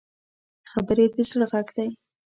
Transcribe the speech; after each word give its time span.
خبرې 0.71 1.05
د 1.13 1.15
زړه 1.29 1.45
غږ 1.51 1.67
دی 1.75 1.89